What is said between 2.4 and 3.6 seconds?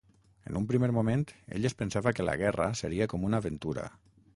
guerra seria com una